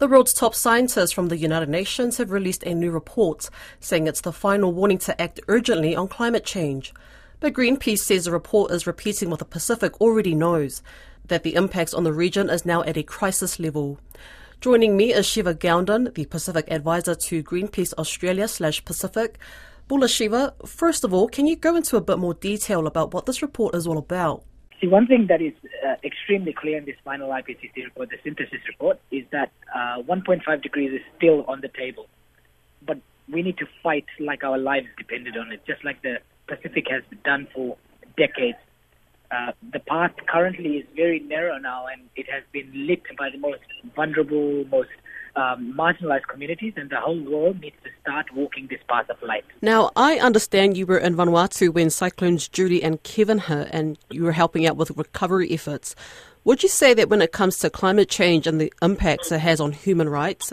[0.00, 3.50] The world's top scientists from the United Nations have released a new report
[3.80, 6.94] saying it's the final warning to act urgently on climate change.
[7.38, 10.82] But Greenpeace says the report is repeating what the Pacific already knows
[11.26, 13.98] that the impacts on the region is now at a crisis level.
[14.62, 19.38] Joining me is Shiva Gounden, the Pacific advisor to Greenpeace Australia slash Pacific.
[19.86, 23.26] Bula Shiva, first of all, can you go into a bit more detail about what
[23.26, 24.44] this report is all about?
[24.80, 25.52] See, one thing that is
[25.86, 30.62] uh, extremely clear in this final IPCC report, the synthesis report, is that uh, 1.5
[30.62, 32.06] degrees is still on the table.
[32.86, 32.98] But
[33.30, 36.16] we need to fight like our lives depended on it, just like the
[36.46, 37.76] Pacific has done for
[38.16, 38.58] decades.
[39.30, 43.38] Uh, the path currently is very narrow now, and it has been lit by the
[43.38, 43.60] most
[43.94, 44.88] vulnerable, most
[45.36, 49.44] um, marginalized communities, and the whole world needs to start walking this path of light.
[49.62, 54.24] Now, I understand you were in Vanuatu when Cyclones Judy and Kevin hit, and you
[54.24, 55.94] were helping out with recovery efforts.
[56.44, 59.60] Would you say that when it comes to climate change and the impacts it has
[59.60, 60.52] on human rights,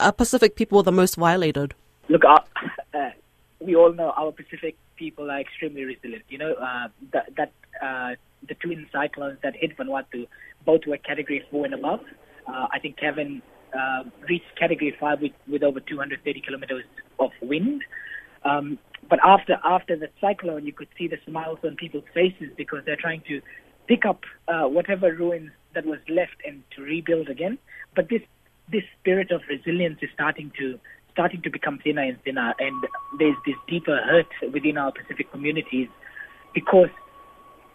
[0.00, 1.74] are Pacific people the most violated?
[2.08, 2.38] Look, uh,
[2.94, 3.10] uh,
[3.60, 6.24] we all know our Pacific people are extremely resilient.
[6.28, 8.14] You know, uh, that, that uh,
[8.46, 10.26] the twin cyclones that hit Vanuatu
[10.64, 12.00] both were Category 4 and above.
[12.46, 13.42] Uh, I think Kevin
[13.76, 16.84] uh, reached Category 5 with, with over 230 kilometers
[17.18, 17.82] of wind.
[18.44, 22.80] Um, but after after the cyclone, you could see the smiles on people's faces because
[22.84, 23.40] they're trying to
[23.86, 27.58] pick up uh, whatever ruins that was left and to rebuild again.
[27.96, 28.22] But this
[28.70, 30.78] this spirit of resilience is starting to
[31.12, 32.84] starting to become thinner and thinner, and
[33.18, 35.88] there's this deeper hurt within our Pacific communities
[36.54, 36.90] because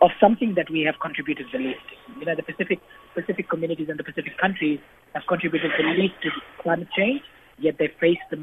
[0.00, 1.84] of something that we have contributed the least.
[2.18, 2.80] You know, the Pacific
[3.14, 4.78] Pacific communities and the Pacific countries
[5.16, 6.30] have contributed the least to
[6.62, 7.22] climate change,
[7.58, 8.36] yet they face the,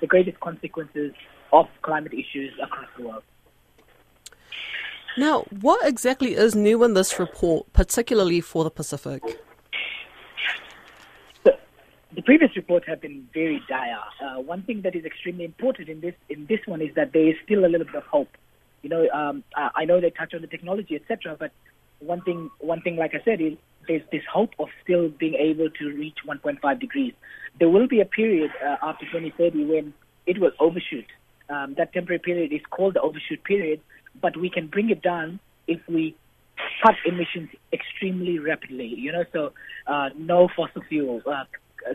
[0.00, 1.12] the greatest consequences
[1.52, 3.24] of climate issues across the world.
[5.18, 9.22] Now, what exactly is new in this report, particularly for the Pacific?
[11.42, 11.58] The,
[12.14, 13.98] the previous reports have been very dire.
[14.22, 17.26] Uh, one thing that is extremely important in this in this one is that there
[17.26, 18.28] is still a little bit of hope.
[18.82, 21.50] You know, um, I, I know they touch on the technology, etc., but
[22.00, 23.54] one thing, one thing, like I said, is
[23.88, 27.12] there's this hope of still being able to reach 1.5 degrees.
[27.58, 29.94] There will be a period uh, after 2030 when
[30.26, 31.06] it will overshoot.
[31.48, 33.80] Um, that temporary period is called the overshoot period,
[34.20, 36.16] but we can bring it down if we
[36.82, 38.86] cut emissions extremely rapidly.
[38.86, 39.52] You know, so
[39.86, 41.44] uh, no fossil fuels, uh,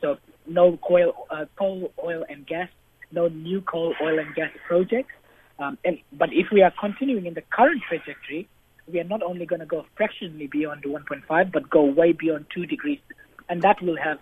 [0.00, 2.68] so no coal, uh, coal, oil, and gas,
[3.12, 5.12] no new coal, oil, and gas projects.
[5.58, 8.48] Um, and, but if we are continuing in the current trajectory,
[8.90, 12.66] we are not only going to go fractionally beyond 1.5, but go way beyond 2
[12.66, 13.00] degrees.
[13.48, 14.18] And that will have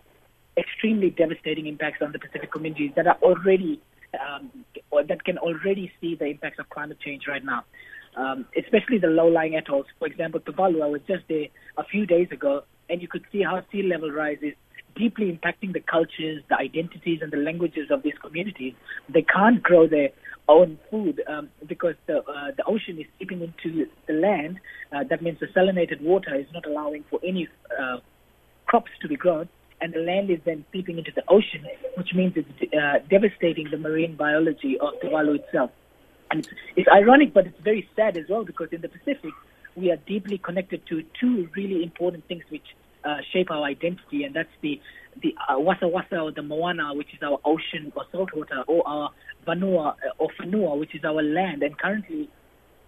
[0.57, 3.81] extremely devastating impacts on the Pacific communities that are already,
[4.15, 4.51] um,
[5.09, 7.65] that can already see the impacts of climate change right now.
[8.17, 9.87] Um, especially the low-lying atolls.
[9.99, 11.47] For example, Tuvalu, I was just there
[11.77, 14.55] a few days ago, and you could see how sea level rise is
[14.95, 18.75] deeply impacting the cultures, the identities, and the languages of these communities.
[19.09, 20.11] They can't grow their
[20.49, 24.61] own food um, because the uh, the ocean is seeping into the land.
[24.93, 27.49] Uh, that means the salinated water is not allowing for any
[27.81, 27.99] uh,
[28.67, 29.49] crops to be grown,
[29.81, 31.67] and the land is then seeping into the ocean,
[31.97, 35.71] which means it's uh, devastating the marine biology of Tuvalu itself.
[36.31, 39.33] And it's, it's ironic, but it's very sad as well because in the Pacific
[39.77, 42.67] we are deeply connected to two really important things which
[43.05, 44.81] uh, shape our identity, and that's the
[45.23, 49.11] the uh, wasa wasa or the moana, which is our ocean or saltwater, or our
[49.47, 51.63] vanua uh, or fanua, which is our land.
[51.63, 52.29] And currently,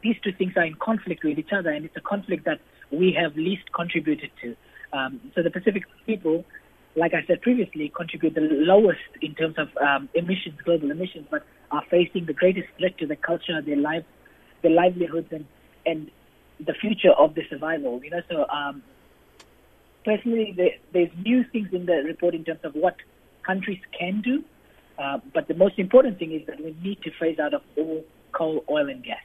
[0.02, 2.60] these two things are in conflict with each other, and it's a conflict that
[2.90, 4.56] we have least contributed to.
[4.92, 6.44] Um, so the Pacific people,
[6.96, 11.44] like I said previously, contribute the lowest in terms of um, emissions, global emissions, but
[11.70, 14.04] are facing the greatest threat to the culture, their life,
[14.62, 15.46] their livelihoods, and
[15.84, 16.10] and
[16.64, 18.00] the future of the survival.
[18.02, 18.82] You know, so um,
[20.06, 22.96] personally, there, there's new things in the report in terms of what
[23.42, 24.42] countries can do,
[24.98, 28.02] uh, but the most important thing is that we need to phase out of all
[28.32, 29.18] coal, oil, and gas.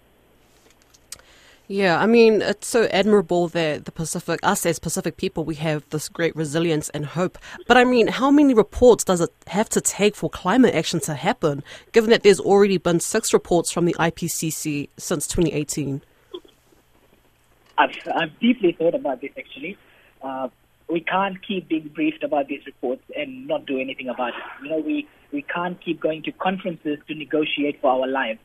[1.67, 5.87] Yeah, I mean, it's so admirable that the Pacific, us as Pacific people, we have
[5.89, 7.37] this great resilience and hope.
[7.65, 11.13] But I mean, how many reports does it have to take for climate action to
[11.13, 11.63] happen,
[11.93, 16.01] given that there's already been six reports from the IPCC since 2018?
[17.77, 19.77] I've, I've deeply thought about this actually.
[20.21, 20.49] Uh,
[20.91, 24.63] we can't keep being briefed about these reports and not do anything about it.
[24.63, 28.39] You know, we, we can't keep going to conferences to negotiate for our lives.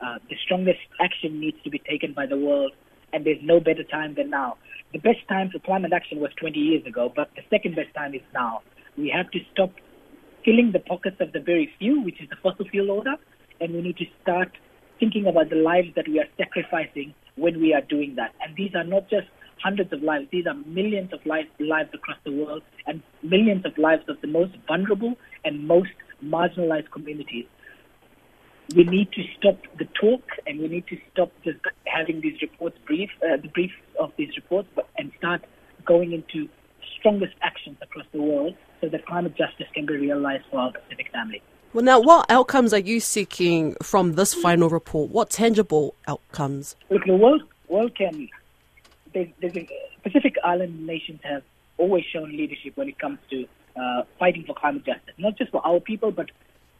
[0.00, 2.72] Uh, the strongest action needs to be taken by the world,
[3.12, 4.56] and there's no better time than now.
[4.92, 8.14] The best time for climate action was 20 years ago, but the second best time
[8.14, 8.62] is now.
[8.96, 9.72] We have to stop
[10.44, 13.16] filling the pockets of the very few, which is the fossil fuel order,
[13.60, 14.52] and we need to start
[15.00, 18.32] thinking about the lives that we are sacrificing when we are doing that.
[18.40, 19.26] And these are not just
[19.62, 20.26] hundreds of lives.
[20.30, 24.26] These are millions of lives, lives across the world and millions of lives of the
[24.26, 25.90] most vulnerable and most
[26.24, 27.46] marginalized communities.
[28.74, 32.76] We need to stop the talk and we need to stop just having these reports
[32.86, 35.44] brief, uh, the brief of these reports, but, and start
[35.84, 36.48] going into
[36.98, 41.10] strongest actions across the world so that climate justice can be realized for our Pacific
[41.12, 41.42] family.
[41.72, 45.10] Well, now, what outcomes are you seeking from this final report?
[45.10, 46.74] What tangible outcomes?
[46.90, 48.28] Look, the world, world can.
[49.12, 49.68] There's, a,
[50.02, 51.42] Pacific Island nations have
[51.78, 53.46] always shown leadership when it comes to
[53.76, 56.30] uh, fighting for climate justice, not just for our people, but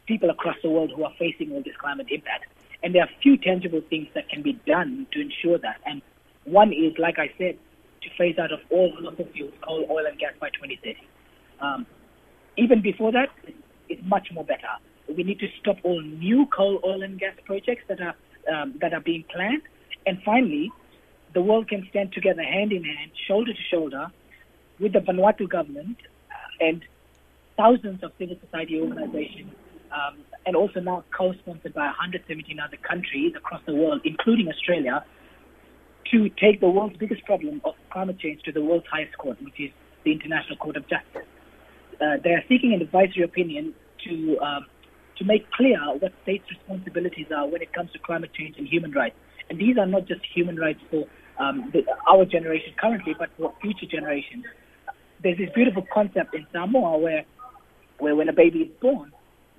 [0.05, 2.45] people across the world who are facing all this climate impact.
[2.83, 5.79] And there are few tangible things that can be done to ensure that.
[5.85, 6.01] And
[6.45, 7.57] one is, like I said,
[8.01, 10.97] to phase out of all fossil fuels, coal, oil, and gas by 2030.
[11.59, 11.85] Um,
[12.57, 13.29] even before that,
[13.89, 14.67] it's much more better.
[15.07, 18.15] We need to stop all new coal, oil, and gas projects that are
[18.51, 19.61] um, that are being planned.
[20.05, 20.71] And finally,
[21.33, 24.07] the world can stand together, hand in hand, shoulder to shoulder,
[24.79, 25.97] with the Vanuatu government
[26.29, 26.83] uh, and
[27.57, 29.51] thousands of civil society organizations,
[29.91, 35.05] um, and also now co-sponsored by 117 other countries across the world, including Australia,
[36.11, 39.59] to take the world's biggest problem of climate change to the world's highest court, which
[39.59, 39.71] is
[40.03, 41.27] the International Court of Justice.
[42.01, 43.73] Uh, they are seeking an advisory opinion
[44.03, 44.65] to um,
[45.17, 48.91] to make clear what states' responsibilities are when it comes to climate change and human
[48.91, 49.15] rights.
[49.51, 51.03] And these are not just human rights for
[51.37, 54.45] um, the, our generation currently, but for future generations.
[55.21, 57.25] There's this beautiful concept in Samoa where,
[57.99, 59.11] where when a baby is born,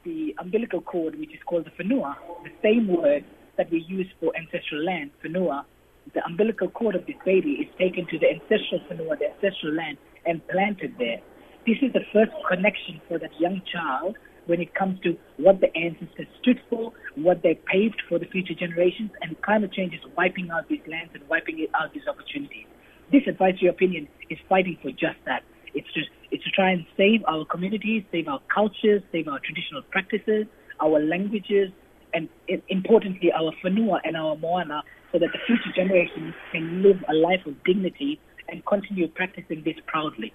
[0.03, 3.23] the umbilical cord, which is called the whenua, the same word
[3.59, 5.67] that we use for ancestral land, whenua,
[6.15, 9.99] the umbilical cord of this baby is taken to the ancestral whenua, the ancestral land,
[10.25, 11.21] and planted there.
[11.67, 14.17] This is the first connection for that young child
[14.47, 18.55] when it comes to what the ancestors stood for, what they paved for the future
[18.55, 22.67] generations, and climate change is wiping out these lands and wiping out these opportunities.
[23.11, 25.43] This advisory opinion is fighting for just that.
[25.75, 29.83] It's to, it's to try and save our communities, save our cultures, save our traditional
[29.91, 30.47] practices,
[30.81, 31.71] our languages,
[32.15, 32.29] and
[32.69, 34.83] importantly, our whenua and our moana,
[35.13, 39.77] so that the future generations can live a life of dignity and continue practicing this
[39.87, 40.31] proudly.